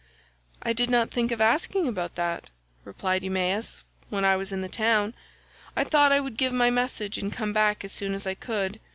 "I 0.63 0.73
did 0.73 0.89
not 0.89 1.11
think 1.11 1.31
of 1.31 1.39
asking 1.39 1.87
about 1.87 2.15
that," 2.15 2.49
replied 2.85 3.23
Eumaeus, 3.23 3.83
"when 4.09 4.25
I 4.25 4.35
was 4.35 4.51
in 4.51 4.61
the 4.63 4.67
town. 4.67 5.13
I 5.75 5.83
thought 5.83 6.11
I 6.11 6.19
would 6.19 6.37
give 6.37 6.53
my 6.53 6.71
message 6.71 7.19
and 7.19 7.31
come 7.31 7.53
back 7.53 7.85
as 7.85 7.91
soon 7.91 8.15
as 8.15 8.25
I 8.25 8.33
could. 8.33 8.79